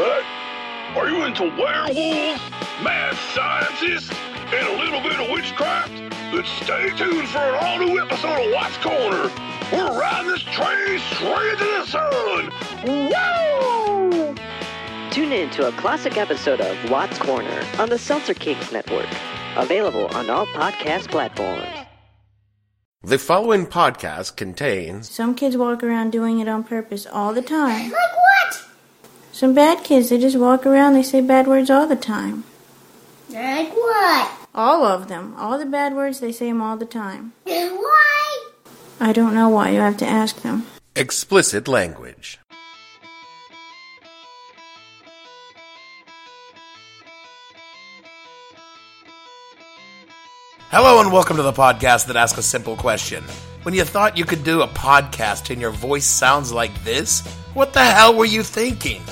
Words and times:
Hey, 0.00 0.22
are 0.96 1.10
you 1.10 1.24
into 1.24 1.42
werewolves, 1.42 2.40
mad 2.82 3.14
scientists, 3.34 4.10
and 4.46 4.66
a 4.66 4.78
little 4.82 5.02
bit 5.02 5.20
of 5.20 5.30
witchcraft? 5.30 5.92
Then 6.32 6.42
stay 6.62 6.88
tuned 6.96 7.28
for 7.28 7.36
an 7.36 7.54
all 7.60 7.78
new 7.78 8.00
episode 8.00 8.46
of 8.46 8.50
Watts 8.54 8.78
Corner. 8.78 9.30
We're 9.70 10.00
riding 10.00 10.30
this 10.30 10.40
train 10.44 10.98
straight 11.12 11.52
into 11.52 11.64
the 11.64 11.86
sun. 11.86 12.50
Woo! 12.86 14.34
Tune 15.10 15.32
in 15.32 15.50
to 15.50 15.68
a 15.68 15.72
classic 15.72 16.16
episode 16.16 16.62
of 16.62 16.90
Watts 16.90 17.18
Corner 17.18 17.62
on 17.78 17.90
the 17.90 17.98
Seltzer 17.98 18.32
Kings 18.32 18.72
Network. 18.72 19.08
Available 19.56 20.06
on 20.16 20.30
all 20.30 20.46
podcast 20.46 21.10
platforms. 21.10 21.68
The 23.02 23.18
following 23.18 23.66
podcast 23.66 24.36
contains 24.36 25.10
Some 25.10 25.34
kids 25.34 25.58
walk 25.58 25.82
around 25.82 26.10
doing 26.12 26.38
it 26.38 26.48
on 26.48 26.64
purpose 26.64 27.04
all 27.06 27.34
the 27.34 27.42
time. 27.42 27.92
Like 29.42 29.48
what? 29.48 29.54
Some 29.54 29.54
bad 29.54 29.84
kids, 29.84 30.10
they 30.10 30.18
just 30.18 30.36
walk 30.36 30.66
around, 30.66 30.92
they 30.92 31.02
say 31.02 31.22
bad 31.22 31.46
words 31.46 31.70
all 31.70 31.86
the 31.86 31.96
time. 31.96 32.44
Like 33.30 33.72
what? 33.72 34.30
All 34.54 34.84
of 34.84 35.08
them. 35.08 35.34
All 35.38 35.58
the 35.58 35.64
bad 35.64 35.94
words, 35.94 36.20
they 36.20 36.30
say 36.30 36.48
them 36.48 36.60
all 36.60 36.76
the 36.76 36.84
time. 36.84 37.32
Why? 37.44 38.48
I 39.00 39.12
don't 39.12 39.34
know 39.34 39.48
why, 39.48 39.70
you 39.70 39.80
have 39.80 39.96
to 39.98 40.06
ask 40.06 40.42
them. 40.42 40.66
explicit 40.94 41.68
language. 41.68 42.38
Hello 50.70 51.00
and 51.00 51.10
welcome 51.10 51.36
to 51.38 51.42
the 51.42 51.52
podcast 51.52 52.06
that 52.08 52.16
asks 52.16 52.38
a 52.38 52.42
simple 52.42 52.76
question. 52.76 53.24
When 53.62 53.74
you 53.74 53.84
thought 53.84 54.18
you 54.18 54.26
could 54.26 54.44
do 54.44 54.60
a 54.60 54.68
podcast 54.68 55.50
and 55.50 55.60
your 55.60 55.72
voice 55.72 56.04
sounds 56.04 56.52
like 56.52 56.84
this, 56.84 57.26
what 57.54 57.72
the 57.72 57.80
hell 57.80 58.14
were 58.14 58.26
you 58.26 58.42
thinking? 58.42 59.02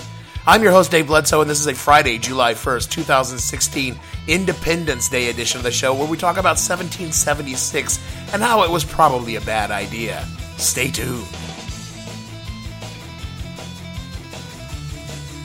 I'm 0.48 0.62
your 0.62 0.72
host, 0.72 0.90
Dave 0.90 1.08
Bledsoe, 1.08 1.42
and 1.42 1.50
this 1.50 1.60
is 1.60 1.66
a 1.66 1.74
Friday, 1.74 2.16
July 2.16 2.54
1st, 2.54 2.88
2016, 2.88 4.00
Independence 4.28 5.10
Day 5.10 5.28
edition 5.28 5.58
of 5.58 5.62
the 5.62 5.70
show 5.70 5.92
where 5.92 6.08
we 6.08 6.16
talk 6.16 6.38
about 6.38 6.56
1776 6.56 8.00
and 8.32 8.40
how 8.40 8.62
it 8.62 8.70
was 8.70 8.82
probably 8.82 9.36
a 9.36 9.42
bad 9.42 9.70
idea. 9.70 10.26
Stay 10.56 10.90
tuned. 10.90 11.26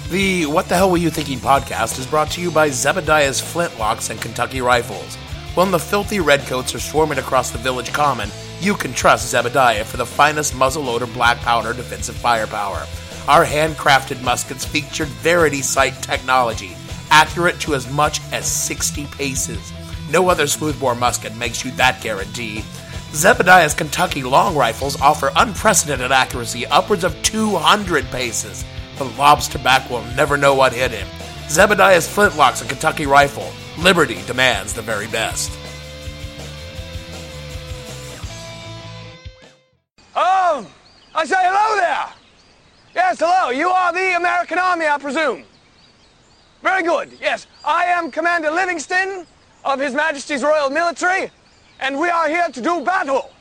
The 0.10 0.46
What 0.46 0.70
the 0.70 0.78
Hell 0.78 0.90
Were 0.90 0.96
You 0.96 1.10
Thinking 1.10 1.40
podcast 1.40 2.00
is 2.00 2.08
brought 2.08 2.32
to 2.32 2.42
you 2.42 2.50
by 2.50 2.70
Zebediah's 2.70 3.42
Flintlocks 3.42 4.10
and 4.10 4.22
Kentucky 4.22 4.62
Rifles. 4.62 5.18
When 5.54 5.72
the 5.72 5.80
filthy 5.80 6.22
redcoats 6.22 6.74
are 6.76 6.80
swarming 6.80 7.18
across 7.18 7.52
the 7.52 7.58
village 7.58 7.92
common, 7.92 8.30
you 8.62 8.74
can 8.74 8.94
trust 8.94 9.36
Zebediah 9.36 9.84
for 9.84 9.98
the 9.98 10.06
finest 10.06 10.54
muzzleloader 10.54 11.14
black 11.14 11.40
powder 11.40 11.74
defensive 11.74 12.16
firepower. 12.16 12.88
Our 13.28 13.46
handcrafted 13.46 14.22
muskets 14.22 14.66
featured 14.66 15.08
Verity 15.08 15.62
Sight 15.62 15.94
technology, 16.04 16.76
accurate 17.10 17.58
to 17.62 17.74
as 17.74 17.90
much 17.90 18.20
as 18.34 18.46
60 18.46 19.06
paces. 19.08 19.72
No 20.10 20.28
other 20.28 20.46
smoothbore 20.46 20.96
musket 20.96 21.34
makes 21.38 21.64
you 21.64 21.72
that 21.72 22.02
guarantee. 22.02 22.66
Zebediah's 23.14 23.74
Kentucky 23.74 24.24
long 24.24 24.58
rifles 24.58 25.00
offer 25.00 25.32
unprecedented 25.38 26.12
accuracy, 26.12 26.68
upwards 26.68 27.06
of 27.06 27.22
200 27.22 28.04
paces. 28.06 28.66
The 28.98 29.06
lobsterback 29.06 29.90
will 29.90 30.04
never 30.16 30.36
know 30.36 30.54
what 30.54 30.74
hit 30.74 30.92
him. 30.92 31.08
Zebediah's 31.48 32.08
flintlocks 32.08 32.60
and 32.60 32.70
Kentucky 32.70 33.06
rifle. 33.06 33.50
Liberty 33.80 34.22
demands 34.28 34.74
the 34.74 34.82
very 34.82 35.08
best. 35.08 35.50
Oh, 40.14 40.68
I 41.16 41.26
say 41.26 41.36
hello 41.40 41.80
there. 41.80 42.23
Yes, 42.96 43.18
hello. 43.20 43.50
You 43.50 43.70
are 43.70 43.92
the 43.92 44.18
American 44.18 44.60
Army, 44.60 44.86
I 44.86 44.98
presume. 45.00 45.46
Very 46.62 46.84
good. 46.84 47.18
Yes, 47.20 47.48
I 47.66 47.86
am 47.86 48.12
Commander 48.12 48.52
Livingston 48.52 49.26
of 49.66 49.80
His 49.80 49.94
Majesty's 49.94 50.44
Royal 50.44 50.70
Military, 50.70 51.32
and 51.80 52.00
we 52.00 52.10
are 52.10 52.30
here 52.30 52.48
to 52.50 52.62
do 52.62 52.82
battle. 52.82 53.32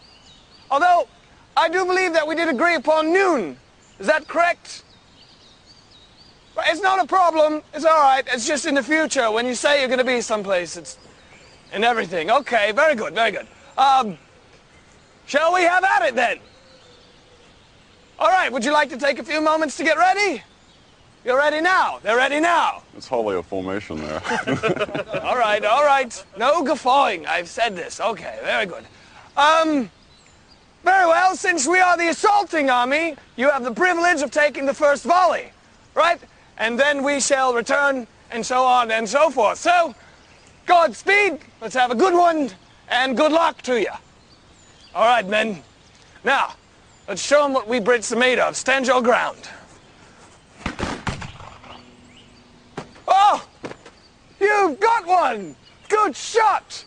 Although, 0.70 1.06
I 1.54 1.68
do 1.68 1.84
believe 1.84 2.14
that 2.14 2.26
we 2.26 2.34
did 2.34 2.48
agree 2.48 2.76
upon 2.76 3.12
noon. 3.12 3.58
Is 3.98 4.06
that 4.06 4.26
correct? 4.26 4.84
It's 6.66 6.80
not 6.80 7.02
a 7.02 7.06
problem. 7.06 7.62
It's 7.74 7.84
all 7.84 8.00
right. 8.00 8.24
It's 8.32 8.46
just 8.46 8.64
in 8.64 8.74
the 8.74 8.82
future 8.82 9.30
when 9.30 9.46
you 9.46 9.54
say 9.54 9.80
you're 9.80 9.88
going 9.88 9.98
to 9.98 10.04
be 10.04 10.20
someplace. 10.22 10.76
It's 10.76 10.98
and 11.72 11.84
everything. 11.84 12.30
Okay, 12.30 12.72
very 12.72 12.94
good, 12.94 13.14
very 13.14 13.30
good. 13.30 13.46
Um, 13.76 14.18
shall 15.26 15.52
we 15.54 15.62
have 15.62 15.84
at 15.84 16.02
it 16.08 16.14
then? 16.14 16.38
All 18.22 18.28
right, 18.28 18.52
would 18.52 18.64
you 18.64 18.72
like 18.72 18.88
to 18.90 18.96
take 18.96 19.18
a 19.18 19.24
few 19.24 19.40
moments 19.40 19.76
to 19.78 19.82
get 19.82 19.98
ready? 19.98 20.44
You're 21.24 21.38
ready 21.38 21.60
now. 21.60 21.98
They're 22.04 22.16
ready 22.16 22.38
now. 22.38 22.84
It's 22.96 23.08
hardly 23.08 23.34
a 23.34 23.42
formation 23.42 23.96
there. 23.96 24.22
All 25.24 25.36
right, 25.36 25.64
all 25.64 25.84
right. 25.84 26.24
No 26.36 26.62
guffawing. 26.62 27.26
I've 27.26 27.48
said 27.48 27.74
this. 27.74 27.98
Okay, 28.00 28.38
very 28.44 28.66
good. 28.66 28.84
Um, 29.36 29.90
very 30.84 31.06
well. 31.06 31.34
Since 31.34 31.66
we 31.66 31.80
are 31.80 31.96
the 31.96 32.10
assaulting 32.10 32.70
army, 32.70 33.16
you 33.34 33.50
have 33.50 33.64
the 33.64 33.72
privilege 33.72 34.22
of 34.22 34.30
taking 34.30 34.66
the 34.66 34.74
first 34.74 35.02
volley, 35.02 35.50
right? 35.96 36.20
And 36.58 36.78
then 36.78 37.02
we 37.02 37.18
shall 37.18 37.52
return, 37.52 38.06
and 38.30 38.46
so 38.46 38.64
on 38.64 38.92
and 38.92 39.08
so 39.08 39.30
forth. 39.30 39.58
So, 39.58 39.96
Godspeed. 40.66 41.40
Let's 41.60 41.74
have 41.74 41.90
a 41.90 41.96
good 41.96 42.14
one, 42.14 42.50
and 42.88 43.16
good 43.16 43.32
luck 43.32 43.62
to 43.62 43.80
you. 43.80 43.90
All 44.94 45.06
right, 45.06 45.26
men. 45.26 45.60
Now, 46.22 46.54
let's 47.08 47.22
show 47.22 47.42
them 47.42 47.52
what 47.52 47.68
we 47.68 47.80
Brits 47.80 48.12
are 48.12 48.18
made 48.18 48.38
of. 48.38 48.56
Stand 48.56 48.86
your 48.86 49.02
ground. 49.02 49.48
Oh! 53.06 53.46
You've 54.40 54.80
got 54.80 55.06
one! 55.06 55.56
Good 55.88 56.16
shot! 56.16 56.84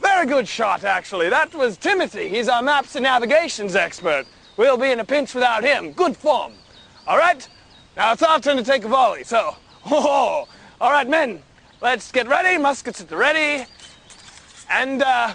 Very 0.00 0.26
good 0.26 0.46
shot, 0.46 0.84
actually. 0.84 1.28
That 1.28 1.54
was 1.54 1.76
Timothy. 1.76 2.28
He's 2.28 2.48
our 2.48 2.62
maps 2.62 2.94
and 2.96 3.02
navigations 3.02 3.74
expert. 3.74 4.26
We'll 4.56 4.76
be 4.76 4.90
in 4.90 5.00
a 5.00 5.04
pinch 5.04 5.34
without 5.34 5.64
him. 5.64 5.92
Good 5.92 6.16
form. 6.16 6.52
All 7.06 7.18
right? 7.18 7.46
Now 7.96 8.12
it's 8.12 8.22
our 8.22 8.40
turn 8.40 8.56
to 8.56 8.62
take 8.62 8.84
a 8.84 8.88
volley, 8.88 9.24
so. 9.24 9.56
Oh, 9.90 10.46
all 10.80 10.90
right, 10.90 11.08
men. 11.08 11.42
Let's 11.80 12.12
get 12.12 12.28
ready. 12.28 12.58
Muskets 12.58 13.00
at 13.00 13.08
the 13.08 13.16
ready. 13.16 13.64
And, 14.68 15.02
uh, 15.02 15.34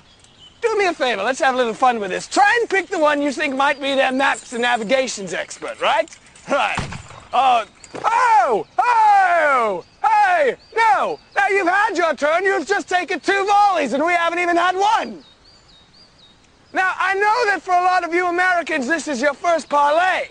do 0.64 0.78
me 0.78 0.86
a 0.86 0.94
favor. 0.94 1.22
Let's 1.24 1.40
have 1.40 1.56
a 1.56 1.58
little 1.58 1.74
fun 1.74 2.00
with 2.00 2.10
this. 2.10 2.28
Try 2.28 2.58
and 2.62 2.70
pick 2.70 2.88
the 2.88 3.00
one 3.00 3.22
you 3.22 3.32
think 3.32 3.56
might 3.56 3.82
be 3.82 3.96
their 3.96 4.12
maps 4.12 4.54
and 4.54 4.62
navigations 4.62 5.34
expert, 5.34 5.80
right? 5.82 6.10
Right. 6.50 6.78
Oh, 7.34 7.66
oh, 7.96 8.68
oh, 8.78 9.86
hey, 10.02 10.56
no. 10.76 11.20
Now 11.36 11.48
you've 11.50 11.68
had 11.68 11.98
your 11.98 12.14
turn. 12.16 12.44
You've 12.46 12.68
just 12.68 12.88
taken 12.88 13.20
two 13.20 13.46
volleys, 13.46 13.94
and 13.94 14.04
we 14.04 14.14
haven't 14.14 14.40
even 14.40 14.56
had 14.56 14.76
one. 14.76 15.24
Now, 16.74 16.94
I 16.98 17.14
know 17.14 17.52
that 17.52 17.62
for 17.62 17.74
a 17.74 17.84
lot 17.84 18.04
of 18.04 18.14
you 18.14 18.28
Americans, 18.28 18.88
this 18.88 19.08
is 19.08 19.22
your 19.22 19.34
first 19.34 19.70
parlay. 19.70 20.30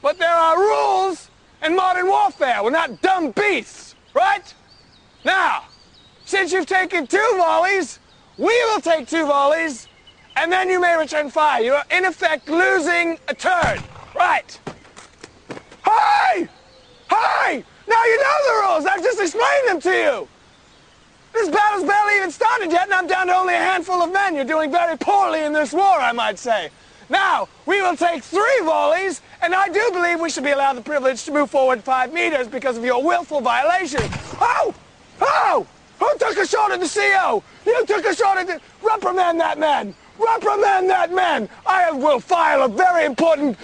But 0.00 0.18
there 0.18 0.34
are 0.34 0.58
rules 0.58 1.28
in 1.62 1.76
modern 1.76 2.06
warfare. 2.06 2.62
We're 2.62 2.70
not 2.70 3.02
dumb 3.02 3.32
beasts, 3.32 3.94
right? 4.14 4.54
Now, 5.24 5.64
since 6.24 6.52
you've 6.52 6.66
taken 6.66 7.06
two 7.06 7.34
volleys, 7.36 7.98
we 8.38 8.64
will 8.64 8.80
take 8.80 9.08
two 9.08 9.26
volleys, 9.26 9.88
and 10.36 10.50
then 10.50 10.68
you 10.68 10.80
may 10.80 10.96
return 10.96 11.30
fire. 11.30 11.62
You're 11.62 11.82
in 11.90 12.04
effect 12.04 12.48
losing 12.48 13.18
a 13.28 13.34
turn. 13.34 13.82
Right. 14.14 14.58
Hi! 15.82 16.48
Hi! 17.08 17.64
Now 17.88 18.04
you 18.04 18.18
know 18.18 18.38
the 18.46 18.66
rules. 18.66 18.86
I've 18.86 19.02
just 19.02 19.20
explained 19.20 19.68
them 19.68 19.80
to 19.80 19.90
you. 19.90 20.28
This 21.32 21.48
battle's 21.48 21.84
barely 21.84 22.16
even 22.16 22.30
started 22.30 22.70
yet, 22.70 22.84
and 22.84 22.94
I'm 22.94 23.06
down 23.06 23.26
to 23.28 23.34
only 23.34 23.54
a 23.54 23.58
handful 23.58 24.02
of 24.02 24.12
men. 24.12 24.34
You're 24.34 24.44
doing 24.44 24.70
very 24.70 24.96
poorly 24.98 25.44
in 25.44 25.52
this 25.52 25.72
war, 25.72 25.82
I 25.98 26.12
might 26.12 26.38
say. 26.38 26.70
Now, 27.08 27.48
we 27.66 27.82
will 27.82 27.96
take 27.96 28.22
three 28.22 28.60
volleys, 28.64 29.20
and 29.42 29.54
I 29.54 29.68
do 29.68 29.90
believe 29.92 30.20
we 30.20 30.30
should 30.30 30.44
be 30.44 30.50
allowed 30.50 30.74
the 30.74 30.82
privilege 30.82 31.24
to 31.24 31.32
move 31.32 31.50
forward 31.50 31.82
five 31.82 32.12
meters 32.12 32.48
because 32.48 32.76
of 32.78 32.84
your 32.84 33.02
willful 33.02 33.40
violation. 33.40 34.02
Oh! 34.40 34.74
Oh! 35.20 35.66
Who 36.02 36.18
took 36.18 36.36
a 36.36 36.44
shot 36.44 36.72
at 36.72 36.80
the 36.80 36.88
CO? 36.88 37.44
You 37.64 37.86
took 37.86 38.04
a 38.04 38.12
shot 38.12 38.36
at 38.36 38.48
the... 38.48 38.60
Reprimand 38.82 39.38
that 39.38 39.56
man! 39.56 39.94
Reprimand 40.18 40.90
that 40.90 41.12
man! 41.14 41.48
I 41.64 41.92
will 41.92 42.18
file 42.18 42.64
a 42.64 42.68
very 42.68 43.04
important... 43.04 43.56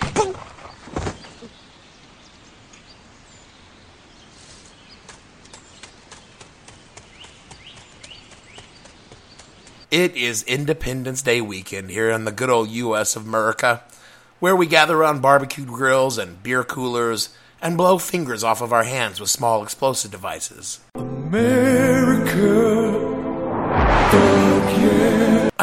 It 9.90 10.14
is 10.14 10.44
Independence 10.44 11.22
Day 11.22 11.40
weekend 11.40 11.90
here 11.90 12.10
in 12.10 12.24
the 12.24 12.30
good 12.30 12.50
old 12.50 12.68
U.S. 12.68 13.16
of 13.16 13.26
America, 13.26 13.82
where 14.38 14.54
we 14.54 14.66
gather 14.66 14.96
around 14.96 15.22
barbecue 15.22 15.64
grills 15.64 16.18
and 16.18 16.40
beer 16.40 16.62
coolers 16.62 17.30
and 17.60 17.76
blow 17.76 17.98
fingers 17.98 18.44
off 18.44 18.60
of 18.60 18.72
our 18.72 18.84
hands 18.84 19.18
with 19.18 19.30
small 19.30 19.64
explosive 19.64 20.12
devices. 20.12 20.78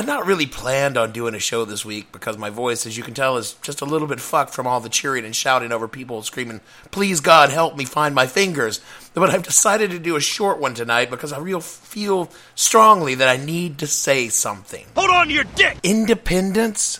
I'm 0.05 0.19
not 0.19 0.27
really 0.27 0.45
planned 0.45 0.97
on 0.97 1.13
doing 1.13 1.33
a 1.33 1.39
show 1.39 1.65
this 1.65 1.83
week 1.83 2.11
because 2.11 2.37
my 2.37 2.51
voice, 2.51 2.85
as 2.85 2.95
you 2.95 3.01
can 3.01 3.15
tell, 3.15 3.37
is 3.37 3.55
just 3.63 3.81
a 3.81 3.85
little 3.85 4.07
bit 4.07 4.19
fucked 4.19 4.53
from 4.53 4.67
all 4.67 4.79
the 4.79 4.87
cheering 4.87 5.25
and 5.25 5.35
shouting 5.35 5.71
over 5.71 5.87
people 5.87 6.21
screaming, 6.21 6.61
Please 6.91 7.21
God, 7.21 7.49
help 7.49 7.75
me 7.75 7.85
find 7.85 8.13
my 8.13 8.27
fingers. 8.27 8.81
But 9.15 9.31
I've 9.31 9.41
decided 9.41 9.89
to 9.89 9.97
do 9.97 10.15
a 10.15 10.21
short 10.21 10.59
one 10.59 10.75
tonight 10.75 11.09
because 11.09 11.33
I 11.33 11.39
real 11.39 11.59
feel 11.59 12.29
strongly 12.53 13.15
that 13.15 13.27
I 13.27 13.43
need 13.43 13.79
to 13.79 13.87
say 13.87 14.29
something. 14.29 14.85
Hold 14.95 15.09
on 15.09 15.27
to 15.29 15.33
your 15.33 15.43
dick! 15.43 15.79
Independence 15.81 16.99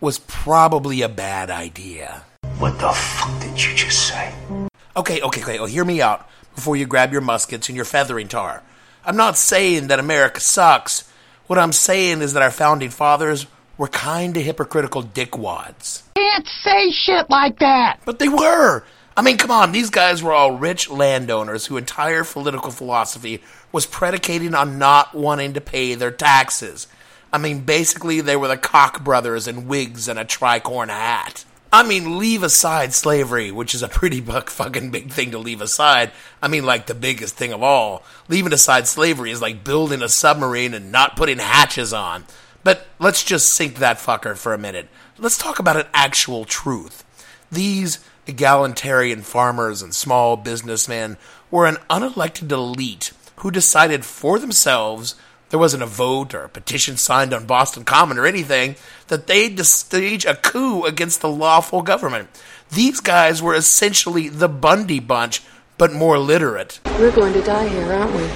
was 0.00 0.20
probably 0.20 1.02
a 1.02 1.08
bad 1.10 1.50
idea. 1.50 2.24
What 2.56 2.78
the 2.80 2.92
fuck 2.92 3.42
did 3.42 3.62
you 3.62 3.74
just 3.74 4.08
say? 4.08 4.32
Okay, 4.96 5.20
okay, 5.20 5.42
okay. 5.42 5.58
Well, 5.58 5.66
hear 5.66 5.84
me 5.84 6.00
out 6.00 6.26
before 6.54 6.76
you 6.76 6.86
grab 6.86 7.12
your 7.12 7.20
muskets 7.20 7.68
and 7.68 7.76
your 7.76 7.84
feathering 7.84 8.28
tar. 8.28 8.62
I'm 9.04 9.18
not 9.18 9.36
saying 9.36 9.88
that 9.88 9.98
America 9.98 10.40
sucks. 10.40 11.09
What 11.50 11.58
I'm 11.58 11.72
saying 11.72 12.22
is 12.22 12.34
that 12.34 12.44
our 12.44 12.52
founding 12.52 12.90
fathers 12.90 13.48
were 13.76 13.88
kind 13.88 14.36
of 14.36 14.44
hypocritical 14.44 15.02
dickwads. 15.02 16.02
Can't 16.14 16.46
say 16.46 16.92
shit 16.92 17.28
like 17.28 17.58
that. 17.58 17.98
But 18.04 18.20
they 18.20 18.28
were. 18.28 18.84
I 19.16 19.22
mean, 19.22 19.36
come 19.36 19.50
on, 19.50 19.72
these 19.72 19.90
guys 19.90 20.22
were 20.22 20.30
all 20.30 20.52
rich 20.52 20.88
landowners 20.88 21.66
whose 21.66 21.78
entire 21.78 22.22
political 22.22 22.70
philosophy 22.70 23.42
was 23.72 23.84
predicated 23.84 24.54
on 24.54 24.78
not 24.78 25.12
wanting 25.12 25.54
to 25.54 25.60
pay 25.60 25.96
their 25.96 26.12
taxes. 26.12 26.86
I 27.32 27.38
mean, 27.38 27.62
basically, 27.62 28.20
they 28.20 28.36
were 28.36 28.46
the 28.46 28.56
Koch 28.56 29.02
brothers 29.02 29.48
in 29.48 29.66
wigs 29.66 30.06
and 30.06 30.20
a 30.20 30.24
tricorn 30.24 30.86
hat. 30.86 31.44
I 31.72 31.84
mean, 31.84 32.18
leave 32.18 32.42
aside 32.42 32.92
slavery, 32.92 33.52
which 33.52 33.76
is 33.76 33.82
a 33.82 33.88
pretty 33.88 34.20
fucking 34.20 34.90
big 34.90 35.12
thing 35.12 35.30
to 35.30 35.38
leave 35.38 35.60
aside. 35.60 36.10
I 36.42 36.48
mean, 36.48 36.66
like 36.66 36.86
the 36.86 36.94
biggest 36.94 37.36
thing 37.36 37.52
of 37.52 37.62
all. 37.62 38.02
Leaving 38.28 38.52
aside 38.52 38.88
slavery 38.88 39.30
is 39.30 39.40
like 39.40 39.62
building 39.62 40.02
a 40.02 40.08
submarine 40.08 40.74
and 40.74 40.90
not 40.90 41.16
putting 41.16 41.38
hatches 41.38 41.92
on. 41.92 42.24
But 42.64 42.88
let's 42.98 43.22
just 43.22 43.54
sink 43.54 43.76
that 43.76 43.98
fucker 43.98 44.36
for 44.36 44.52
a 44.52 44.58
minute. 44.58 44.88
Let's 45.16 45.38
talk 45.38 45.60
about 45.60 45.76
an 45.76 45.86
actual 45.94 46.44
truth. 46.44 47.04
These 47.52 48.00
egalitarian 48.26 49.22
farmers 49.22 49.80
and 49.80 49.94
small 49.94 50.36
businessmen 50.36 51.18
were 51.50 51.66
an 51.66 51.78
unelected 51.88 52.50
elite 52.50 53.12
who 53.36 53.50
decided 53.50 54.04
for 54.04 54.38
themselves 54.38 55.14
there 55.50 55.58
wasn't 55.58 55.82
a 55.82 55.86
vote 55.86 56.32
or 56.32 56.44
a 56.44 56.48
petition 56.48 56.96
signed 56.96 57.34
on 57.34 57.44
Boston 57.44 57.84
Common 57.84 58.18
or 58.18 58.26
anything 58.26 58.76
that 59.08 59.26
they'd 59.26 59.60
stage 59.66 60.24
a 60.24 60.34
coup 60.34 60.84
against 60.84 61.20
the 61.20 61.28
lawful 61.28 61.82
government. 61.82 62.28
These 62.70 63.00
guys 63.00 63.42
were 63.42 63.54
essentially 63.54 64.28
the 64.28 64.48
Bundy 64.48 65.00
bunch, 65.00 65.42
but 65.76 65.92
more 65.92 66.18
literate. 66.18 66.80
We're 66.98 67.10
going 67.10 67.32
to 67.32 67.42
die 67.42 67.68
here, 67.68 67.92
aren't 67.92 68.14
we? 68.14 68.28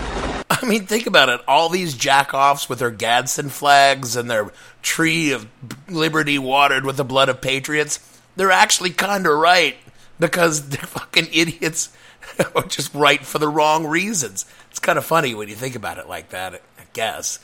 I 0.50 0.66
mean, 0.66 0.86
think 0.86 1.06
about 1.06 1.28
it. 1.28 1.40
All 1.46 1.68
these 1.68 1.94
jackoffs 1.94 2.68
with 2.68 2.80
their 2.80 2.90
Gadsden 2.90 3.48
flags 3.48 4.16
and 4.16 4.30
their 4.30 4.52
tree 4.82 5.30
of 5.30 5.46
liberty 5.88 6.38
watered 6.38 6.84
with 6.84 6.96
the 6.96 7.04
blood 7.04 7.28
of 7.28 7.40
patriots, 7.40 8.00
they're 8.36 8.50
actually 8.50 8.90
kind 8.90 9.26
of 9.26 9.34
right 9.34 9.76
because 10.18 10.68
they're 10.68 10.80
fucking 10.80 11.28
idiots 11.32 11.94
or 12.54 12.62
just 12.64 12.92
right 12.94 13.24
for 13.24 13.38
the 13.38 13.48
wrong 13.48 13.86
reasons. 13.86 14.46
It's 14.70 14.80
kind 14.80 14.98
of 14.98 15.04
funny 15.04 15.34
when 15.34 15.48
you 15.48 15.54
think 15.54 15.76
about 15.76 15.98
it 15.98 16.08
like 16.08 16.30
that, 16.30 16.60
Guess. 16.94 17.38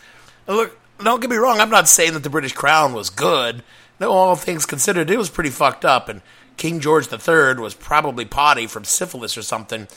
Look, 0.47 0.79
don't 0.99 1.21
get 1.21 1.29
me 1.29 1.37
wrong, 1.37 1.61
I'm 1.61 1.71
not 1.71 1.89
saying 1.89 2.15
that 2.15 2.23
the 2.23 2.31
British 2.31 2.55
crown 2.55 2.95
was 2.95 3.11
good. 3.11 3.63
No, 4.01 4.11
all 4.11 4.35
things 4.37 4.65
considered, 4.65 5.11
it 5.11 5.19
was 5.19 5.29
pretty 5.29 5.51
fucked 5.51 5.85
up, 5.85 6.09
and 6.09 6.23
King 6.57 6.81
George 6.81 7.13
III 7.13 7.55
was 7.57 7.75
probably 7.75 8.25
potty 8.25 8.67
from 8.67 8.85
syphilis 8.85 9.37
or 9.37 9.43
something. 9.43 9.89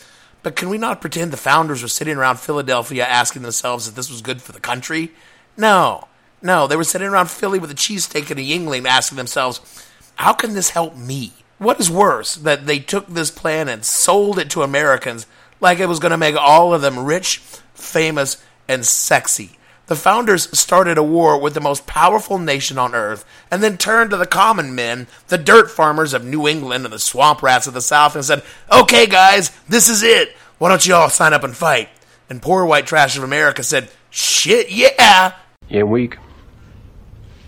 But 0.44 0.58
can 0.58 0.70
we 0.70 0.78
not 0.78 1.00
pretend 1.00 1.32
the 1.32 1.38
founders 1.38 1.82
were 1.82 1.88
sitting 1.88 2.18
around 2.18 2.40
Philadelphia 2.40 3.06
asking 3.06 3.44
themselves 3.44 3.88
if 3.88 3.96
this 3.96 4.10
was 4.10 4.22
good 4.22 4.42
for 4.42 4.52
the 4.52 4.60
country? 4.60 5.12
No. 5.56 6.08
No, 6.42 6.68
they 6.68 6.76
were 6.76 6.84
sitting 6.84 7.08
around 7.08 7.32
Philly 7.32 7.60
with 7.60 7.72
a 7.72 7.76
cheesesteak 7.76 8.30
and 8.30 8.40
a 8.40 8.44
Yuengling 8.44 8.86
asking 8.86 9.16
themselves, 9.16 9.88
how 10.16 10.34
can 10.34 10.54
this 10.54 10.72
help 10.72 10.98
me? 10.98 11.32
What 11.58 11.80
is 11.80 11.90
worse, 11.90 12.36
that 12.36 12.66
they 12.66 12.80
took 12.80 13.08
this 13.08 13.32
plan 13.32 13.70
and 13.70 13.86
sold 13.86 14.38
it 14.38 14.50
to 14.50 14.64
Americans 14.64 15.26
like 15.62 15.80
it 15.80 15.88
was 15.88 16.00
going 16.00 16.12
to 16.12 16.18
make 16.18 16.36
all 16.36 16.74
of 16.74 16.82
them 16.82 17.00
rich, 17.06 17.38
famous, 17.74 18.44
and 18.68 18.86
sexy? 18.86 19.58
The 19.88 19.96
founders 19.96 20.58
started 20.58 20.98
a 20.98 21.04
war 21.04 21.38
with 21.38 21.54
the 21.54 21.62
most 21.62 21.86
powerful 21.86 22.40
nation 22.40 22.78
on 22.78 22.96
earth 22.96 23.26
and 23.52 23.62
then 23.62 23.78
turned 23.78 24.12
to 24.12 24.18
the 24.18 24.26
common 24.26 24.74
men, 24.74 25.08
the 25.28 25.38
dirt 25.38 25.70
farmers 25.70 26.14
of 26.14 26.24
New 26.24 26.48
England 26.48 26.86
and 26.86 26.94
the 26.94 27.00
swamp 27.00 27.44
rats 27.44 27.68
of 27.68 27.74
the 27.74 27.82
South, 27.82 28.16
and 28.16 28.24
said, 28.24 28.44
Okay, 28.72 29.06
guys, 29.06 29.52
this 29.68 29.90
is 29.90 30.02
it. 30.02 30.36
Why 30.58 30.70
don't 30.70 30.88
you 30.88 30.96
all 30.96 31.10
sign 31.10 31.34
up 31.34 31.44
and 31.44 31.56
fight? 31.56 31.90
And 32.30 32.42
poor 32.42 32.66
white 32.66 32.88
trash 32.88 33.18
of 33.18 33.24
America 33.24 33.62
said, 33.62 33.90
Shit, 34.10 34.72
yeah. 34.72 35.34
You 35.68 35.80
ain't 35.80 35.90
weak. 35.90 36.18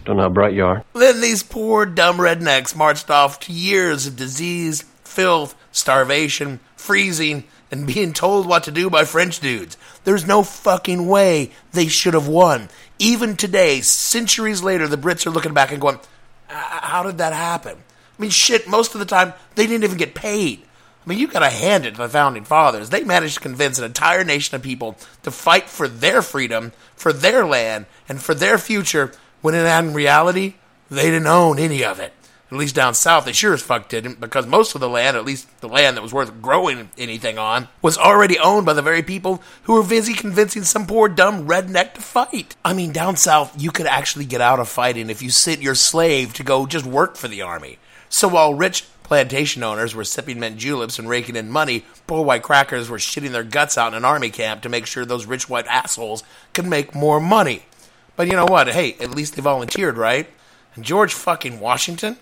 Don't 0.04 0.18
know 0.18 0.24
how 0.24 0.30
bright 0.30 0.54
you 0.54 0.66
are. 0.66 0.84
Then 0.94 1.22
these 1.22 1.42
poor 1.42 1.86
dumb 1.86 2.18
rednecks 2.18 2.76
marched 2.76 3.10
off 3.10 3.40
to 3.42 3.54
years 3.54 4.06
of 4.06 4.16
disease, 4.16 4.84
filth, 5.04 5.56
starvation, 5.72 6.60
freezing, 6.76 7.46
and 7.72 7.88
being 7.88 8.14
told 8.14 8.46
what 8.46 8.64
to 8.64 8.72
do 8.72 8.90
by 8.90 9.04
French 9.06 9.40
dudes. 9.40 9.78
There's 10.06 10.26
no 10.26 10.44
fucking 10.44 11.08
way 11.08 11.52
they 11.74 11.88
should 11.88 12.14
have 12.14 12.28
won. 12.28 12.70
Even 12.98 13.36
today, 13.36 13.82
centuries 13.82 14.64
later, 14.64 14.88
the 14.88 14.98
Brits 14.98 15.28
are 15.28 15.32
looking 15.32 15.54
back 15.54 15.72
and 15.72 15.82
going, 15.82 16.00
uh, 16.50 16.54
how 16.54 17.04
did 17.04 17.18
that 17.18 17.34
happen? 17.34 17.76
I 17.78 18.22
mean, 18.22 18.32
shit, 18.32 18.68
most 18.68 18.94
of 18.94 19.00
the 19.00 19.06
time, 19.06 19.34
they 19.56 19.68
didn't 19.68 19.84
even 19.84 19.98
get 19.98 20.16
paid. 20.16 20.62
I 21.06 21.10
mean, 21.10 21.20
you 21.20 21.28
gotta 21.28 21.50
hand 21.50 21.86
it 21.86 21.92
to 21.92 21.98
the 21.98 22.10
founding 22.10 22.46
fathers. 22.46 22.90
They 22.90 23.04
managed 23.04 23.36
to 23.36 23.40
convince 23.42 23.78
an 23.78 23.84
entire 23.84 24.24
nation 24.24 24.56
of 24.56 24.64
people 24.64 24.96
to 25.24 25.32
fight 25.32 25.70
for 25.70 25.88
their 25.88 26.22
freedom, 26.22 26.72
for 26.96 27.12
their 27.12 27.46
land, 27.46 27.86
and 28.08 28.22
for 28.22 28.34
their 28.34 28.58
future, 28.58 29.12
when 29.42 29.54
in 29.54 29.94
reality, 29.94 30.56
they 30.90 31.04
didn't 31.04 31.28
own 31.28 31.60
any 31.60 31.84
of 31.84 32.00
it. 32.00 32.14
At 32.56 32.60
least 32.60 32.76
down 32.76 32.94
south, 32.94 33.26
they 33.26 33.34
sure 33.34 33.54
as 33.54 33.62
fuck 33.62 33.90
didn't, 33.90 34.22
because 34.22 34.48
most 34.48 34.76
of 34.76 34.82
the 34.82 34.88
land, 34.88 35.18
at 35.18 35.26
least 35.26 35.60
the 35.60 35.68
land 35.68 35.98
that 35.98 36.02
was 36.02 36.14
worth 36.14 36.42
growing 36.42 36.90
anything 36.98 37.38
on, 37.38 37.68
was 37.82 37.98
already 37.98 38.40
owned 38.40 38.66
by 38.66 38.72
the 38.72 38.82
very 38.82 39.04
people 39.04 39.44
who 39.64 39.74
were 39.74 39.84
busy 39.84 40.14
convincing 40.14 40.64
some 40.64 40.88
poor 40.88 41.10
dumb 41.10 41.50
redneck 41.50 41.96
to 41.96 42.02
fight. 42.02 42.56
I 42.64 42.72
mean, 42.72 42.94
down 42.94 43.18
south, 43.18 43.62
you 43.62 43.72
could 43.72 43.88
actually 43.88 44.24
get 44.24 44.40
out 44.40 44.62
of 44.62 44.70
fighting 44.70 45.10
if 45.10 45.22
you 45.22 45.32
sent 45.32 45.62
your 45.62 45.76
slave 45.76 46.34
to 46.36 46.44
go 46.44 46.66
just 46.66 46.86
work 46.86 47.18
for 47.18 47.28
the 47.28 47.42
army. 47.42 47.78
So 48.08 48.30
while 48.30 48.54
rich 48.54 48.86
plantation 49.04 49.62
owners 49.62 49.94
were 49.94 50.06
sipping 50.06 50.40
mint 50.40 50.56
juleps 50.56 50.98
and 50.98 51.10
raking 51.10 51.36
in 51.36 51.50
money, 51.52 51.84
poor 52.08 52.24
white 52.24 52.44
crackers 52.44 52.90
were 52.90 53.00
shitting 53.00 53.32
their 53.32 53.44
guts 53.44 53.78
out 53.78 53.92
in 53.92 53.98
an 53.98 54.06
army 54.06 54.30
camp 54.30 54.62
to 54.62 54.70
make 54.70 54.86
sure 54.86 55.04
those 55.04 55.26
rich 55.26 55.50
white 55.50 55.68
assholes 55.68 56.24
could 56.54 56.66
make 56.66 56.96
more 56.96 57.20
money. 57.20 57.64
But 58.16 58.28
you 58.28 58.34
know 58.34 58.46
what? 58.46 58.70
Hey, 58.70 58.94
at 59.02 59.12
least 59.12 59.36
they 59.36 59.42
volunteered, 59.42 59.98
right? 59.98 60.30
And 60.76 60.86
George 60.86 61.14
fucking 61.14 61.60
Washington? 61.60 62.16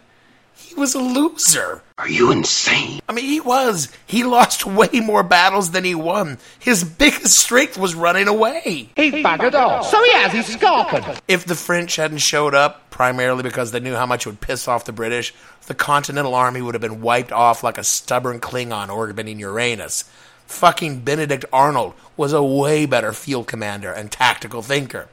He 0.56 0.76
was 0.76 0.96
a 0.96 1.00
loser. 1.00 1.84
Are 1.98 2.10
you 2.10 2.32
insane? 2.32 3.00
I 3.08 3.14
mean, 3.14 3.26
he 3.26 3.40
was. 3.40 3.90
He 4.08 4.24
lost 4.24 4.66
way 4.66 4.90
more 5.02 5.24
battles 5.24 5.72
than 5.72 5.84
he 5.84 5.94
won. 5.94 6.40
His 6.60 6.84
biggest 6.84 7.38
strength 7.38 7.78
was 7.78 7.94
running 7.94 8.28
away. 8.28 8.90
He 8.96 9.12
buggered 9.24 9.54
off. 9.54 9.86
So 9.88 10.02
he 10.04 10.12
has, 10.14 10.32
he's 10.32 10.48
scarping. 10.48 11.04
If 11.28 11.46
the 11.46 11.56
French 11.56 11.96
hadn't 11.96 12.18
showed 12.20 12.56
up, 12.56 12.90
primarily 12.90 13.44
because 13.44 13.72
they 13.72 13.80
knew 13.80 13.96
how 13.96 14.06
much 14.06 14.26
it 14.26 14.30
would 14.30 14.42
piss 14.42 14.68
off 14.68 14.86
the 14.86 14.92
British, 14.92 15.34
the 15.68 15.76
Continental 15.76 16.34
Army 16.34 16.62
would 16.62 16.74
have 16.74 16.82
been 16.82 17.02
wiped 17.02 17.32
off 17.32 17.64
like 17.64 17.78
a 17.78 17.84
stubborn 17.84 18.40
Klingon 18.40 18.90
orbiting 18.90 19.40
Uranus. 19.40 20.06
Fucking 20.48 21.02
Benedict 21.02 21.46
Arnold 21.54 21.94
was 22.18 22.34
a 22.34 22.44
way 22.44 22.86
better 22.86 23.14
field 23.14 23.48
commander 23.48 23.92
and 23.92 24.12
tactical 24.12 24.62
thinker. 24.62 25.08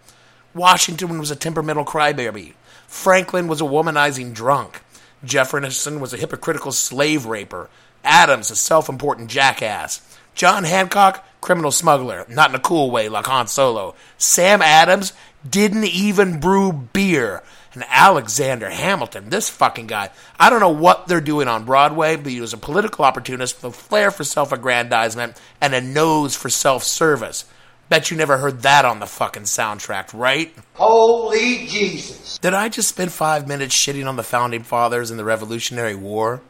Washington 0.55 1.19
was 1.19 1.31
a 1.31 1.37
temperamental 1.37 1.85
crybaby. 1.85 2.55
Franklin 2.87 3.47
was 3.47 3.61
a 3.61 3.65
womanizing 3.65 4.35
drunk. 4.35 4.83
Jefferson 5.25 6.01
was 6.01 6.13
a 6.13 6.17
hypocritical 6.17 6.73
slave 6.73 7.27
raper. 7.27 7.69
Adams, 8.05 8.51
a 8.51 8.57
self 8.57 8.89
important 8.89 9.31
jackass. 9.31 10.01
John 10.35 10.65
Hancock, 10.65 11.25
criminal 11.41 11.71
smuggler, 11.71 12.25
not 12.29 12.51
in 12.51 12.57
a 12.57 12.61
cool 12.61 12.91
way 12.91 13.09
like 13.09 13.27
Han 13.27 13.47
Solo. 13.47 13.95
Sam 14.17 14.63
Adams 14.63 15.13
didn't 15.49 15.85
even 15.85 16.41
brew 16.41 16.73
beer. 16.73 17.43
And 17.73 17.85
Alexander 17.89 18.69
Hamilton, 18.69 19.31
this 19.31 19.49
fucking 19.49 19.87
guy, 19.87 20.11
I 20.41 20.51
don't 20.51 20.61
know 20.61 20.71
what 20.71 21.07
they're 21.07 21.21
doing 21.21 21.47
on 21.47 21.65
Broadway, 21.65 22.17
but 22.17 22.33
he 22.33 22.41
was 22.41 22.53
a 22.53 22.59
political 22.59 23.05
opportunist 23.05 23.63
with 23.63 23.75
a 23.75 23.77
flair 23.77 24.11
for 24.11 24.25
self 24.25 24.51
aggrandizement 24.51 25.41
and 25.61 25.75
a 25.75 25.81
nose 25.81 26.35
for 26.35 26.49
self 26.49 26.83
service. 26.83 27.45
Bet 27.91 28.09
you 28.09 28.17
never 28.17 28.39
heard 28.39 28.63
that 28.63 28.85
on 28.85 29.01
the 29.01 29.07
fucking 29.07 29.43
soundtrack, 29.43 30.15
right? 30.15 30.55
Holy 30.75 31.67
Jesus. 31.67 32.39
Did 32.39 32.55
I 32.55 32.69
just 32.69 32.89
spend 32.89 33.11
five 33.11 33.49
minutes 33.49 33.75
shitting 33.75 34.07
on 34.07 34.15
the 34.15 34.23
founding 34.23 34.63
fathers 34.63 35.11
and 35.11 35.19
the 35.19 35.25
Revolutionary 35.25 35.97
War? 35.97 36.41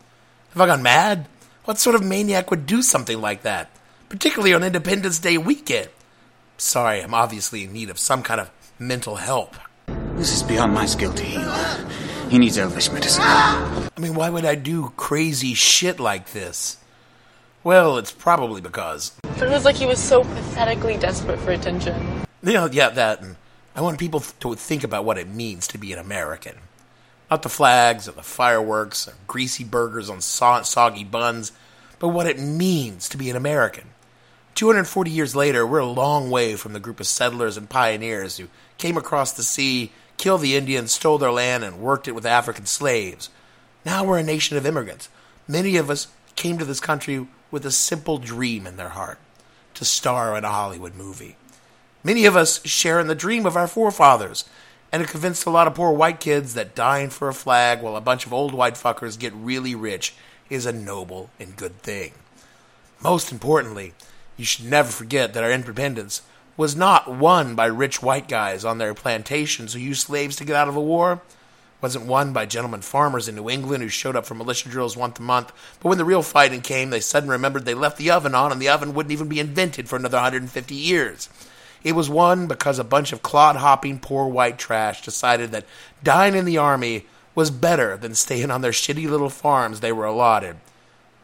Have 0.51 0.61
I 0.61 0.67
gone 0.67 0.83
mad? 0.83 1.29
What 1.65 1.79
sort 1.79 1.97
of 1.97 2.05
maniac 2.05 2.51
would 2.51 2.67
do 2.67 2.83
something 2.83 3.23
like 3.23 3.41
that? 3.41 3.71
Particularly 4.11 4.53
on 4.53 4.63
Independence 4.63 5.19
Day 5.19 5.39
weekend. 5.39 5.89
Sorry, 6.59 7.01
I'm 7.01 7.15
obviously 7.15 7.65
in 7.65 7.73
need 7.73 7.89
of 7.89 7.99
some 7.99 8.23
kind 8.23 8.43
of 8.43 8.51
mental 8.79 9.17
help. 9.17 9.57
This 10.17 10.35
is 10.35 10.43
beyond 10.43 10.75
my 10.75 10.85
skill 10.85 11.15
to 11.15 11.25
heal. 11.25 11.51
He 12.29 12.37
needs 12.37 12.59
Elvish 12.59 12.93
medicine. 12.93 13.23
I 13.25 13.89
mean, 13.99 14.15
why 14.15 14.29
would 14.29 14.45
I 14.45 14.57
do 14.57 14.93
crazy 14.99 15.55
shit 15.55 15.99
like 15.99 16.33
this? 16.33 16.77
Well, 17.65 17.97
it's 17.97 18.13
probably 18.13 18.61
because. 18.61 19.13
But 19.41 19.49
it 19.49 19.53
was 19.53 19.65
like 19.65 19.77
he 19.77 19.87
was 19.87 19.99
so 19.99 20.23
pathetically 20.23 20.99
desperate 20.99 21.39
for 21.39 21.53
attention. 21.53 21.95
You 22.43 22.53
know, 22.53 22.67
yeah, 22.67 22.91
that. 22.91 23.25
I 23.75 23.81
want 23.81 23.99
people 23.99 24.21
to 24.21 24.55
think 24.55 24.85
about 24.85 25.07
what 25.07 25.17
it 25.17 25.29
means 25.29 25.67
to 25.69 25.79
be 25.79 25.95
an 25.95 25.99
American. 25.99 26.57
Not 27.31 27.41
the 27.41 27.49
flags 27.49 28.07
or 28.07 28.13
the 28.13 28.23
fireworks 28.23 29.09
or 29.09 29.15
greasy 29.27 29.65
burgers 29.65 30.11
on 30.11 30.21
so- 30.21 30.61
soggy 30.61 31.05
buns, 31.05 31.53
but 31.99 32.09
what 32.09 32.27
it 32.27 32.39
means 32.39 33.09
to 33.09 33.17
be 33.17 33.31
an 33.31 33.37
American. 33.37 33.85
240 34.57 35.11
years 35.11 35.35
later, 35.35 35.67
we're 35.67 35.79
a 35.79 35.87
long 35.87 36.29
way 36.29 36.55
from 36.55 36.75
the 36.75 36.79
group 36.79 37.01
of 37.01 37.07
settlers 37.07 37.57
and 37.57 37.71
pioneers 37.71 38.37
who 38.37 38.49
came 38.77 38.99
across 38.99 39.33
the 39.33 39.43
sea, 39.43 39.91
killed 40.19 40.43
the 40.43 40.55
Indians, 40.55 40.93
stole 40.93 41.17
their 41.17 41.33
land, 41.33 41.65
and 41.65 41.81
worked 41.81 42.07
it 42.07 42.15
with 42.15 42.27
African 42.27 42.67
slaves. 42.67 43.31
Now 43.87 44.05
we're 44.05 44.19
a 44.19 44.23
nation 44.23 44.59
of 44.59 44.67
immigrants. 44.67 45.09
Many 45.49 45.79
of 45.79 45.89
us 45.89 46.09
came 46.37 46.59
to 46.59 46.67
this 46.67 46.81
country 46.81 47.27
with 47.51 47.65
a 47.65 47.71
simple 47.71 48.19
dream 48.19 48.67
in 48.67 48.77
their 48.77 48.91
heart 48.91 49.19
to 49.75 49.85
star 49.85 50.37
in 50.37 50.45
a 50.45 50.49
Hollywood 50.49 50.95
movie. 50.95 51.37
Many 52.03 52.25
of 52.25 52.37
us 52.37 52.65
share 52.67 52.99
in 52.99 53.07
the 53.07 53.15
dream 53.15 53.47
of 53.47 53.57
our 53.57 53.69
forefathers 53.69 54.45
and 54.93 55.03
have 55.03 55.11
convinced 55.11 55.47
a 55.47 55.51
lot 55.51 55.67
of 55.67 55.75
poor 55.75 55.93
white 55.93 56.21
kids 56.21 56.55
that 56.55 56.75
dying 56.75 57.11
for 57.11 57.29
a 57.29 57.35
flag 57.35 57.83
while 57.83 57.97
a 57.97 58.01
bunch 58.01 58.27
of 58.27 58.33
old 58.33 58.53
white 58.53 58.75
fuckers 58.75 59.19
get 59.19 59.33
really 59.35 59.75
rich 59.75 60.15
is 60.49 60.67
a 60.67 60.73
noble 60.73 61.31
and 61.39 61.57
good 61.57 61.77
thing. 61.83 62.13
Most 63.03 63.31
importantly, 63.31 63.95
you 64.37 64.45
should 64.45 64.65
never 64.65 64.91
forget 64.91 65.33
that 65.33 65.45
our 65.45 65.53
independence 65.53 66.23
was 66.57 66.77
not 66.77 67.09
won 67.09 67.55
by 67.55 67.67
rich 67.67 68.03
white 68.03 68.29
guys 68.29 68.65
on 68.65 68.79
their 68.79 68.95
plantations 68.95 69.73
who 69.73 69.79
used 69.79 70.07
slaves 70.07 70.37
to 70.37 70.45
get 70.45 70.57
out 70.57 70.69
of 70.69 70.77
a 70.77 70.81
war. 70.81 71.23
Wasn't 71.81 72.05
won 72.05 72.33
by 72.33 72.45
gentlemen 72.45 72.83
farmers 72.83 73.27
in 73.27 73.35
New 73.35 73.49
England 73.49 73.83
who 73.83 73.89
showed 73.89 74.17
up 74.17 74.27
for 74.27 74.35
militia 74.35 74.69
drills 74.69 74.97
once 74.97 75.19
a 75.19 75.23
month, 75.23 75.53
but 75.81 75.89
when 75.89 75.99
the 75.99 76.05
real 76.05 76.23
fighting 76.23 76.61
came, 76.61 76.91
they 76.91 77.01
suddenly 77.01 77.33
remembered 77.33 77.65
they 77.65 77.75
left 77.75 77.97
the 77.97 78.11
oven 78.11 78.35
on 78.35 78.53
and 78.53 78.61
the 78.61 78.69
oven 78.69 78.93
wouldn't 78.93 79.13
even 79.13 79.29
be 79.29 79.41
invented 79.41 79.89
for 79.89 79.97
another 79.97 80.19
150 80.19 80.75
years. 80.75 81.29
It 81.83 81.93
was 81.93 82.11
won 82.11 82.47
because 82.47 82.79
a 82.79 82.85
bunch 82.85 83.13
of 83.13 83.23
clod 83.23 83.57
hopping 83.57 83.99
poor 83.99 84.29
white 84.29 84.59
trash 84.59 85.03
decided 85.03 85.51
that 85.53 85.65
dying 86.03 86.35
in 86.35 86.45
the 86.45 86.59
army 86.59 87.07
was 87.35 87.51
better 87.51 87.97
than 87.97 88.15
staying 88.15 88.51
on 88.51 88.61
their 88.61 88.73
shitty 88.73 89.09
little 89.09 89.31
farms 89.31 89.81
they 89.81 89.93
were 89.93 90.05
allotted. 90.05 90.57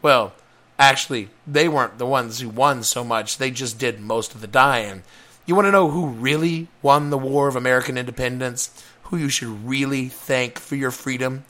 Well, 0.00 0.32
actually, 0.78 1.28
they 1.46 1.68
weren't 1.68 1.98
the 1.98 2.06
ones 2.06 2.40
who 2.40 2.48
won 2.48 2.82
so 2.82 3.04
much, 3.04 3.36
they 3.36 3.50
just 3.50 3.78
did 3.78 4.00
most 4.00 4.34
of 4.34 4.40
the 4.40 4.46
dying. 4.46 5.02
You 5.44 5.54
want 5.54 5.66
to 5.66 5.72
know 5.72 5.90
who 5.90 6.08
really 6.08 6.68
won 6.82 7.10
the 7.10 7.18
War 7.18 7.46
of 7.46 7.54
American 7.54 7.96
Independence? 7.96 8.84
Who 9.10 9.18
you 9.18 9.28
should 9.28 9.64
really 9.64 10.08
thank 10.08 10.58
for 10.58 10.74
your 10.74 10.90
freedom? 10.90 11.44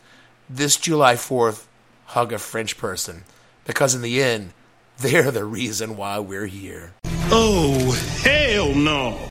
This 0.48 0.76
July 0.76 1.14
4th, 1.14 1.64
hug 2.04 2.34
a 2.34 2.38
French 2.38 2.76
person. 2.76 3.24
Because 3.64 3.94
in 3.94 4.02
the 4.02 4.22
end, 4.22 4.52
they're 4.98 5.30
the 5.30 5.46
reason 5.46 5.96
why 5.96 6.18
we're 6.18 6.46
here. 6.46 6.92
Oh, 7.30 7.92
hell 8.22 8.74
no. 8.74 9.30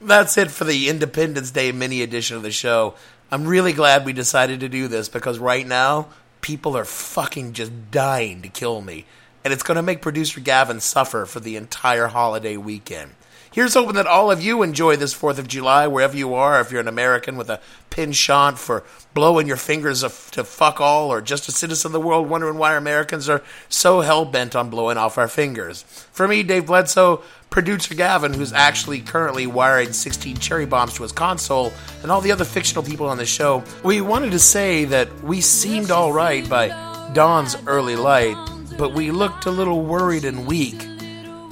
That's 0.00 0.38
it 0.38 0.50
for 0.50 0.62
the 0.64 0.88
Independence 0.88 1.50
Day 1.50 1.72
mini 1.72 2.02
edition 2.02 2.36
of 2.36 2.44
the 2.44 2.52
show. 2.52 2.94
I'm 3.32 3.46
really 3.46 3.72
glad 3.72 4.04
we 4.04 4.12
decided 4.12 4.60
to 4.60 4.68
do 4.68 4.86
this 4.86 5.08
because 5.08 5.40
right 5.40 5.66
now, 5.66 6.08
people 6.40 6.76
are 6.76 6.84
fucking 6.84 7.52
just 7.52 7.90
dying 7.90 8.42
to 8.42 8.48
kill 8.48 8.80
me. 8.80 9.06
And 9.48 9.52
it's 9.54 9.62
going 9.62 9.76
to 9.76 9.82
make 9.82 10.02
producer 10.02 10.40
Gavin 10.40 10.78
suffer 10.78 11.24
for 11.24 11.40
the 11.40 11.56
entire 11.56 12.08
holiday 12.08 12.58
weekend. 12.58 13.12
Here's 13.50 13.72
hoping 13.72 13.94
that 13.94 14.06
all 14.06 14.30
of 14.30 14.42
you 14.42 14.62
enjoy 14.62 14.96
this 14.96 15.14
4th 15.14 15.38
of 15.38 15.48
July 15.48 15.86
wherever 15.86 16.14
you 16.14 16.34
are, 16.34 16.60
if 16.60 16.70
you're 16.70 16.82
an 16.82 16.86
American 16.86 17.38
with 17.38 17.48
a 17.48 17.58
penchant 17.88 18.58
for 18.58 18.84
blowing 19.14 19.46
your 19.46 19.56
fingers 19.56 20.02
to 20.02 20.44
fuck 20.44 20.82
all, 20.82 21.10
or 21.10 21.22
just 21.22 21.48
a 21.48 21.52
citizen 21.52 21.88
of 21.88 21.92
the 21.94 22.00
world 22.06 22.28
wondering 22.28 22.58
why 22.58 22.76
Americans 22.76 23.26
are 23.30 23.42
so 23.70 24.02
hell 24.02 24.26
bent 24.26 24.54
on 24.54 24.68
blowing 24.68 24.98
off 24.98 25.16
our 25.16 25.28
fingers. 25.28 25.80
For 26.12 26.28
me, 26.28 26.42
Dave 26.42 26.66
Bledsoe, 26.66 27.22
producer 27.48 27.94
Gavin, 27.94 28.34
who's 28.34 28.52
actually 28.52 29.00
currently 29.00 29.46
wiring 29.46 29.94
16 29.94 30.36
cherry 30.36 30.66
bombs 30.66 30.92
to 30.96 31.04
his 31.04 31.12
console, 31.12 31.72
and 32.02 32.10
all 32.10 32.20
the 32.20 32.32
other 32.32 32.44
fictional 32.44 32.84
people 32.84 33.08
on 33.08 33.16
the 33.16 33.24
show, 33.24 33.64
we 33.82 34.02
wanted 34.02 34.32
to 34.32 34.38
say 34.38 34.84
that 34.84 35.22
we 35.22 35.40
seemed 35.40 35.90
alright 35.90 36.46
by 36.50 36.68
dawn's 37.14 37.56
early 37.66 37.96
light, 37.96 38.36
but 38.78 38.94
we 38.94 39.10
looked 39.10 39.44
a 39.44 39.50
little 39.50 39.82
worried 39.82 40.24
and 40.24 40.46
weak. 40.46 40.86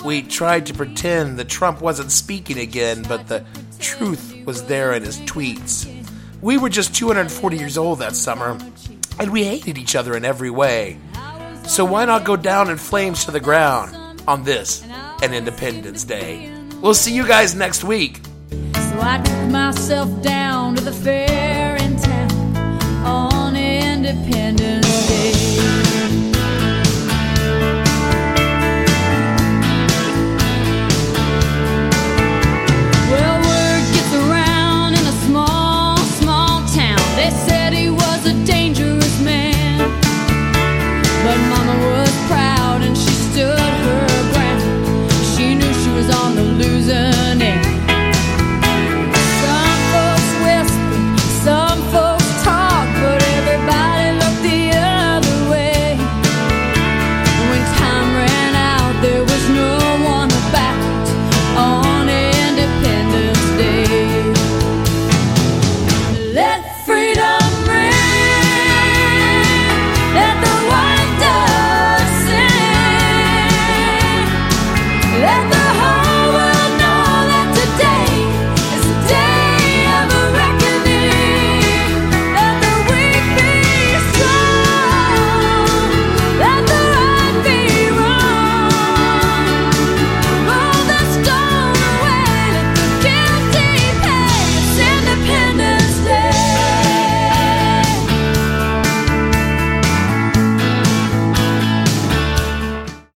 We 0.05 0.23
tried 0.23 0.67
to 0.67 0.75
pretend 0.75 1.39
that 1.39 1.49
Trump 1.49 1.81
wasn't 1.83 2.13
speaking 2.13 2.59
again, 2.59 3.03
but 3.03 3.27
the 3.27 3.45
truth 3.81 4.35
was 4.47 4.65
there 4.65 4.95
in 4.95 5.03
his 5.03 5.19
tweets. 5.21 5.93
We 6.41 6.57
were 6.57 6.69
just 6.69 6.95
240 6.95 7.57
years 7.57 7.77
old 7.77 7.99
that 7.99 8.15
summer, 8.15 8.57
and 9.19 9.33
we 9.33 9.45
hated 9.45 9.77
each 9.77 9.97
other 9.97 10.17
in 10.17 10.25
every 10.25 10.51
way. 10.51 10.99
So 11.67 11.85
why 11.85 12.05
not 12.05 12.25
go 12.25 12.37
down 12.37 12.71
in 12.71 12.77
flames 12.77 13.25
to 13.25 13.33
the 13.33 13.41
ground 13.41 14.23
on 14.29 14.45
this, 14.45 14.85
an 15.23 15.35
Independence 15.35 16.05
Day? 16.05 16.53
We'll 16.81 16.95
see 16.95 17.13
you 17.13 17.27
guys 17.27 17.57
next 17.57 17.83
week. 17.83 18.21
So 18.53 19.01
I 19.01 19.21
took 19.25 19.51
myself 19.51 20.23
down 20.23 20.77
to 20.77 20.85
the 20.85 20.93
fair 20.93 21.75
in 21.77 21.97
town 21.97 22.57
on 23.05 23.57
Independence. 23.57 24.46